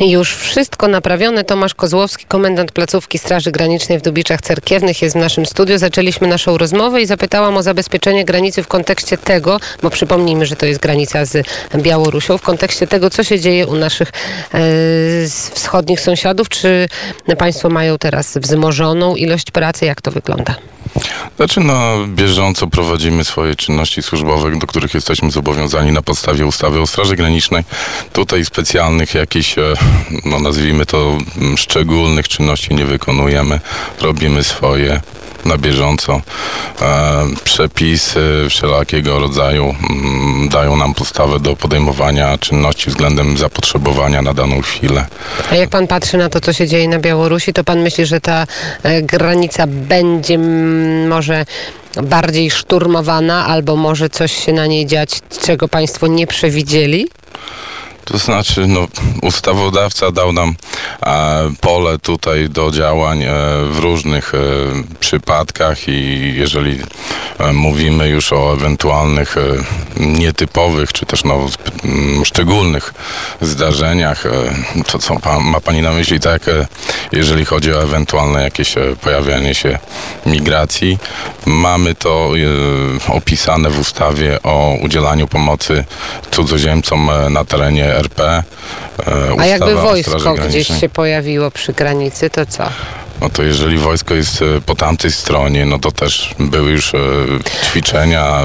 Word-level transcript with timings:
Już 0.00 0.34
wszystko 0.34 0.88
naprawione. 0.88 1.44
Tomasz 1.44 1.74
Kozłowski, 1.74 2.26
komendant 2.26 2.72
placówki 2.72 3.18
Straży 3.18 3.50
Granicznej 3.50 3.98
w 3.98 4.02
Dubiczach 4.02 4.40
Cerkiewnych 4.40 5.02
jest 5.02 5.16
w 5.16 5.18
naszym 5.18 5.46
studiu. 5.46 5.78
Zaczęliśmy 5.78 6.28
naszą 6.28 6.58
rozmowę 6.58 7.02
i 7.02 7.06
zapytałam 7.06 7.56
o 7.56 7.62
zabezpieczenie 7.62 8.24
granicy 8.24 8.62
w 8.62 8.68
kontekście 8.68 9.18
tego, 9.18 9.60
bo 9.82 9.90
przypomnijmy, 9.90 10.46
że 10.46 10.56
to 10.56 10.66
jest 10.66 10.80
granica 10.80 11.24
z 11.24 11.46
Białorusią, 11.76 12.38
w 12.38 12.42
kontekście 12.42 12.86
tego, 12.86 13.10
co 13.10 13.24
się 13.24 13.40
dzieje 13.40 13.66
u 13.66 13.74
naszych 13.74 14.08
e, 14.08 14.60
wschodnich 15.54 16.00
sąsiadów. 16.00 16.48
Czy 16.48 16.88
państwo 17.38 17.68
mają 17.68 17.98
teraz 17.98 18.38
wzmożoną 18.38 19.16
ilość 19.16 19.50
pracy? 19.50 19.86
Jak 19.86 20.02
to 20.02 20.10
wygląda? 20.10 20.56
Znaczy, 21.36 21.60
no, 21.60 22.06
bieżąco 22.08 22.66
prowadzimy 22.66 23.24
swoje 23.24 23.56
czynności 23.56 24.02
służbowe, 24.02 24.58
do 24.58 24.66
których 24.66 24.94
jesteśmy 24.94 25.30
zobowiązani 25.30 25.92
na 25.92 26.02
podstawie 26.02 26.46
ustawy 26.46 26.80
o 26.80 26.86
Straży 26.86 27.16
Granicznej. 27.16 27.64
Tutaj 28.12 28.44
specjalnych 28.44 29.14
jakichś, 29.14 29.58
e, 29.58 29.74
no 30.24 30.38
nazwijmy 30.38 30.86
to, 30.86 31.18
szczególnych 31.56 32.28
czynności 32.28 32.74
nie 32.74 32.84
wykonujemy. 32.84 33.60
Robimy 34.00 34.44
swoje 34.44 35.00
na 35.44 35.58
bieżąco. 35.58 36.20
E, 36.82 37.24
przepisy 37.44 38.20
wszelakiego 38.50 39.18
rodzaju 39.18 39.74
m, 39.90 40.48
dają 40.48 40.76
nam 40.76 40.94
podstawę 40.94 41.40
do 41.40 41.56
podejmowania 41.56 42.38
czynności 42.38 42.90
względem 42.90 43.36
zapotrzebowania 43.36 44.22
na 44.22 44.34
daną 44.34 44.60
chwilę. 44.62 45.06
A 45.50 45.54
jak 45.54 45.68
pan 45.68 45.86
patrzy 45.86 46.16
na 46.16 46.28
to, 46.28 46.40
co 46.40 46.52
się 46.52 46.66
dzieje 46.66 46.88
na 46.88 46.98
Białorusi, 46.98 47.52
to 47.52 47.64
pan 47.64 47.82
myśli, 47.82 48.06
że 48.06 48.20
ta 48.20 48.46
e, 48.82 49.02
granica 49.02 49.66
będzie 49.66 50.34
m, 50.34 51.08
może 51.08 51.44
bardziej 52.02 52.50
szturmowana, 52.50 53.46
albo 53.46 53.76
może 53.76 54.08
coś 54.10 54.44
się 54.44 54.52
na 54.52 54.66
niej 54.66 54.86
dziać, 54.86 55.10
czego 55.42 55.68
państwo 55.68 56.06
nie 56.06 56.26
przewidzieli? 56.26 57.08
To 58.06 58.18
znaczy, 58.18 58.66
no, 58.66 58.88
ustawodawca 59.22 60.10
dał 60.10 60.32
nam 60.32 60.54
e, 61.02 61.50
pole 61.60 61.98
tutaj 61.98 62.48
do 62.48 62.70
działań 62.70 63.22
e, 63.22 63.28
w 63.70 63.78
różnych 63.78 64.34
e, 64.34 64.38
przypadkach 65.00 65.88
i 65.88 66.32
jeżeli 66.36 66.78
mówimy 67.52 68.08
już 68.08 68.32
o 68.32 68.52
ewentualnych 68.52 69.36
e, 69.38 69.40
nietypowych 70.00 70.92
czy 70.92 71.06
też 71.06 71.24
no, 71.24 71.46
szczególnych 72.24 72.94
zdarzeniach, 73.40 74.26
e, 74.26 74.30
to 74.92 74.98
co 74.98 75.14
ma 75.40 75.60
Pani 75.60 75.82
na 75.82 75.92
myśli, 75.92 76.20
tak, 76.20 76.48
e, 76.48 76.66
jeżeli 77.12 77.44
chodzi 77.44 77.72
o 77.72 77.82
ewentualne 77.82 78.42
jakieś 78.42 78.78
e, 78.78 78.80
pojawianie 79.00 79.54
się 79.54 79.78
migracji, 80.26 80.98
mamy 81.46 81.94
to 81.94 82.30
e, 83.08 83.12
opisane 83.12 83.70
w 83.70 83.78
ustawie 83.80 84.38
o 84.42 84.74
udzielaniu 84.82 85.26
pomocy 85.28 85.84
cudzoziemcom 86.30 87.10
e, 87.10 87.30
na 87.30 87.44
terenie 87.44 87.84
RP. 87.94 88.24
e, 88.24 88.42
A 89.38 89.46
jakby 89.46 89.74
wojsko 89.74 90.34
gdzieś 90.34 90.80
się 90.80 90.88
pojawiło 90.88 91.50
przy 91.50 91.72
granicy, 91.72 92.30
to 92.30 92.46
co? 92.46 92.64
No 93.20 93.30
to 93.30 93.42
jeżeli 93.42 93.78
wojsko 93.78 94.14
jest 94.14 94.42
e, 94.42 94.60
po 94.66 94.74
tamtej 94.74 95.12
stronie, 95.12 95.66
no 95.66 95.78
to 95.78 95.92
też 95.92 96.34
były 96.38 96.70
już 96.70 96.94
e, 96.94 96.98
ćwiczenia. 97.64 98.40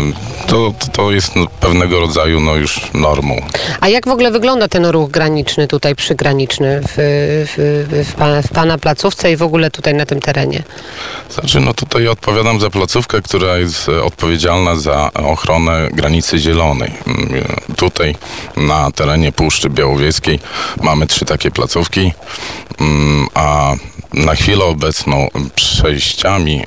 To, 0.47 0.73
to, 0.93 1.11
jest 1.11 1.33
pewnego 1.59 1.99
rodzaju 1.99 2.39
no 2.39 2.55
już 2.55 2.81
normą. 2.93 3.41
A 3.81 3.87
jak 3.87 4.05
w 4.05 4.09
ogóle 4.09 4.31
wygląda 4.31 4.67
ten 4.67 4.85
ruch 4.85 5.11
graniczny 5.11 5.67
tutaj, 5.67 5.95
przygraniczny 5.95 6.81
w, 6.81 6.93
w, 7.57 8.07
w, 8.09 8.13
pana, 8.13 8.41
w 8.41 8.47
pana 8.47 8.77
placówce 8.77 9.31
i 9.31 9.37
w 9.37 9.43
ogóle 9.43 9.71
tutaj 9.71 9.93
na 9.93 10.05
tym 10.05 10.21
terenie? 10.21 10.63
Znaczy, 11.29 11.59
no 11.59 11.73
tutaj 11.73 12.07
odpowiadam 12.07 12.59
za 12.59 12.69
placówkę, 12.69 13.21
która 13.21 13.57
jest 13.57 13.89
e, 13.89 14.03
odpowiedzialna 14.03 14.75
za 14.75 15.13
ochronę 15.13 15.87
granicy 15.91 16.39
zielonej. 16.39 16.91
Mm, 17.07 17.45
Tutaj 17.77 18.15
na 18.57 18.91
terenie 18.91 19.31
Puszczy 19.31 19.69
Białowieskiej 19.69 20.39
mamy 20.81 21.07
trzy 21.07 21.25
takie 21.25 21.51
placówki, 21.51 22.13
mm, 22.79 23.27
a 23.33 23.75
na 24.13 24.35
chwilę 24.35 24.65
obecną 24.65 25.27
przejściami, 25.55 26.63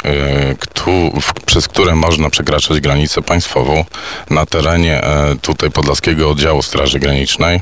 w- 1.20 1.32
przez 1.46 1.68
które 1.68 1.94
można 1.94 2.30
przekraczać 2.30 2.80
granicę 2.80 3.22
państwową 3.22 3.84
na 4.30 4.46
terenie 4.46 5.02
e, 5.05 5.36
tutaj 5.42 5.70
Podlaskiego 5.70 6.30
Oddziału 6.30 6.62
Straży 6.62 6.98
Granicznej, 6.98 7.60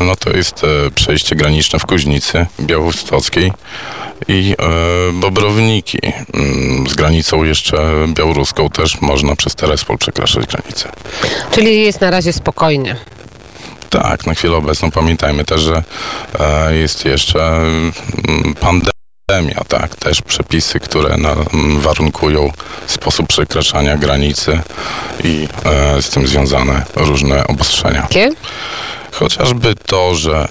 no 0.00 0.16
to 0.16 0.30
jest 0.30 0.64
e, 0.64 0.90
przejście 0.90 1.36
graniczne 1.36 1.78
w 1.78 1.86
Kuźnicy 1.86 2.46
Białostockiej 2.60 3.52
i 4.28 4.54
e, 4.58 5.12
Bobrowniki. 5.12 5.98
Mm, 6.34 6.86
Z 6.88 6.94
granicą 6.94 7.44
jeszcze 7.44 7.78
białoruską 8.08 8.68
też 8.70 9.00
można 9.00 9.36
przez 9.36 9.54
Terespol 9.54 9.98
przekraczać 9.98 10.46
granicę. 10.46 10.88
Czyli 11.50 11.82
jest 11.82 12.00
na 12.00 12.10
razie 12.10 12.32
spokojnie. 12.32 12.96
Tak, 13.90 14.26
na 14.26 14.34
chwilę 14.34 14.56
obecną 14.56 14.90
pamiętajmy 14.90 15.44
też, 15.44 15.60
że 15.60 15.82
jest 16.70 17.04
jeszcze 17.04 17.56
mm, 17.56 17.92
pandemia, 19.34 19.64
tak, 19.68 19.96
też 19.96 20.22
przepisy, 20.22 20.80
które 20.80 21.16
na, 21.16 21.32
mm, 21.32 21.80
warunkują 21.80 22.52
sposób 22.86 23.26
przekraczania 23.26 23.96
granicy 23.96 24.60
i 25.24 25.48
e, 25.64 26.02
z 26.02 26.10
tym 26.10 26.26
związane 26.26 26.84
różne 26.96 27.46
obostrzenia. 27.46 28.00
Jakie? 28.00 28.30
Chociażby 29.12 29.74
to, 29.86 30.14
że 30.14 30.48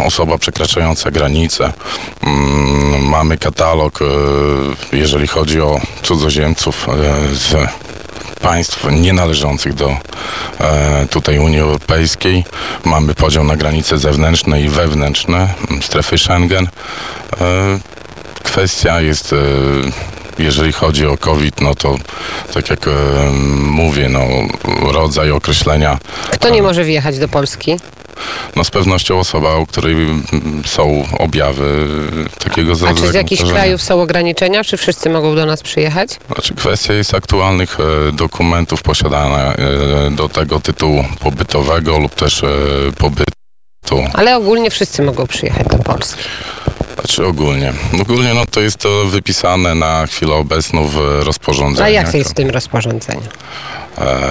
e, 0.00 0.04
osoba 0.04 0.38
przekraczająca 0.38 1.10
granicę, 1.10 1.72
mm, 2.22 3.08
mamy 3.08 3.38
katalog, 3.38 4.02
e, 4.02 4.96
jeżeli 4.96 5.26
chodzi 5.26 5.60
o 5.60 5.80
cudzoziemców 6.02 6.86
e, 6.88 6.92
z 7.34 7.68
państw 8.44 8.86
nienależących 8.92 9.74
do 9.74 9.96
e, 10.60 11.06
tutaj 11.10 11.38
Unii 11.38 11.58
Europejskiej. 11.58 12.44
Mamy 12.84 13.14
podział 13.14 13.44
na 13.44 13.56
granice 13.56 13.98
zewnętrzne 13.98 14.62
i 14.62 14.68
wewnętrzne 14.68 15.48
strefy 15.82 16.18
Schengen. 16.18 16.64
E, 16.64 16.68
kwestia 18.42 19.00
jest 19.00 19.32
e, 19.32 19.36
jeżeli 20.38 20.72
chodzi 20.72 21.06
o 21.06 21.16
COVID, 21.16 21.60
no 21.60 21.74
to 21.74 21.96
tak 22.54 22.70
jak 22.70 22.88
e, 22.88 22.90
mówię, 23.56 24.08
no, 24.08 24.20
rodzaj 24.92 25.30
określenia 25.30 25.98
Kto 26.30 26.48
nie 26.48 26.62
może 26.62 26.84
wjechać 26.84 27.18
do 27.18 27.28
Polski? 27.28 27.76
No 28.56 28.64
z 28.64 28.70
pewnością 28.70 29.18
osoba, 29.18 29.56
u 29.56 29.66
której 29.66 29.94
mm, 29.94 30.24
są 30.66 31.06
objawy 31.18 31.88
takiego 32.38 32.72
A 32.88 32.94
czy 32.94 33.08
z 33.08 33.14
jakichś 33.14 33.42
krajów 33.42 33.82
są 33.82 34.02
ograniczenia? 34.02 34.64
Czy 34.64 34.76
wszyscy 34.76 35.10
mogą 35.10 35.34
do 35.34 35.46
nas 35.46 35.62
przyjechać? 35.62 36.10
Znaczy 36.34 36.54
kwestia 36.54 36.92
jest 36.92 37.14
aktualnych 37.14 37.78
e, 37.80 38.12
dokumentów 38.12 38.82
posiadania 38.82 39.54
e, 39.54 40.10
do 40.10 40.28
tego 40.28 40.60
tytułu 40.60 41.04
pobytowego 41.20 41.98
lub 41.98 42.14
też 42.14 42.44
e, 42.44 42.48
pobytu. 42.98 43.34
Ale 44.14 44.36
ogólnie 44.36 44.70
wszyscy 44.70 45.02
mogą 45.02 45.26
przyjechać 45.26 45.66
do 45.66 45.78
Polski. 45.78 46.22
Znaczy 46.94 47.26
ogólnie. 47.26 47.72
Ogólnie 48.02 48.34
no 48.34 48.46
to 48.46 48.60
jest 48.60 48.76
to 48.76 49.04
wypisane 49.04 49.74
na 49.74 50.06
chwilę 50.06 50.34
obecną 50.34 50.88
w 50.88 50.96
rozporządzeniu. 51.22 51.86
A 51.86 51.88
jak 51.88 52.14
jest 52.14 52.30
w 52.30 52.34
tym 52.34 52.50
rozporządzeniu? 52.50 53.28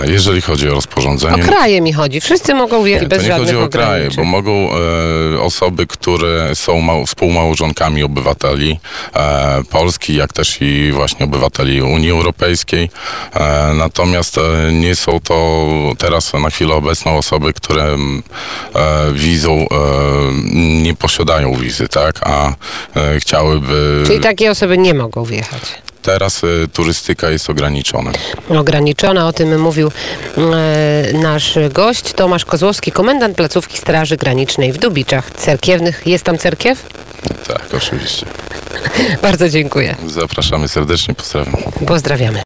Jeżeli 0.08 0.42
chodzi 0.42 0.68
o 0.68 0.72
O 0.72 0.76
rozporządzenie. 0.76 1.44
kraje 1.44 1.82
mi 1.82 1.94
chodzi. 1.94 2.22
Wszyscy 2.22 2.54
mogą 2.54 2.86
Nie, 2.86 3.00
bez 3.08 3.22
to 3.24 3.30
nie 3.30 3.36
chodzi 3.36 3.56
o 3.58 3.70
kraje, 3.70 4.10
bo 4.18 4.24
mogą 4.24 4.52
e, 4.52 5.42
osoby, 5.42 5.88
które 5.88 6.56
są 6.56 6.82
mał, 6.82 7.06
współmałżonkami 7.06 8.04
obywateli 8.04 8.80
e, 9.16 9.64
Polski, 9.70 10.16
jak 10.16 10.34
też 10.34 10.58
i 10.62 10.92
właśnie 10.92 11.26
obywateli 11.26 11.82
Unii 11.82 12.12
Europejskiej. 12.12 12.90
E, 13.34 13.74
natomiast 13.74 14.38
e, 14.38 14.72
nie 14.72 14.96
są 14.96 15.20
to 15.20 15.66
teraz 15.98 16.34
na 16.34 16.50
chwilę 16.50 16.74
obecną 16.76 17.18
osoby, 17.18 17.54
które 17.54 17.84
m, 17.84 18.24
e, 18.76 19.14
wizą 19.14 19.52
e, 19.52 19.66
nie 20.84 20.94
posiadają 20.96 21.56
wizy, 21.56 21.88
tak? 21.88 22.20
A 22.24 22.54
chciałyby. 23.20 24.04
Czyli 24.08 24.20
takie 24.20 24.52
osoby 24.52 24.78
nie 24.78 24.94
mogą 24.94 25.24
wjechać. 25.24 25.62
Teraz 26.04 26.44
e, 26.44 26.48
turystyka 26.68 27.30
jest 27.30 27.50
ograniczona. 27.50 28.12
ograniczona. 28.50 29.28
O 29.28 29.34
tym 29.34 29.62
mówił 29.62 29.92
e, 30.38 31.14
nasz 31.14 31.58
gość 31.72 32.14
Tomasz 32.14 32.46
Kozłowski, 32.46 32.92
komendant 32.92 33.38
placówki 33.38 33.78
Straży 33.78 34.18
Granicznej 34.18 34.74
w 34.74 34.78
Dubiczach 34.78 35.32
Cerkiewnych. 35.32 36.02
Jest 36.06 36.24
tam 36.24 36.38
cerkiew? 36.38 36.86
Tak, 37.48 37.66
oczywiście. 37.78 38.26
Bardzo 39.22 39.50
dziękuję. 39.50 39.96
Zapraszamy 40.08 40.68
serdecznie, 40.68 41.14
pozdrawiam. 41.14 41.56
Pozdrawiamy. 41.88 42.40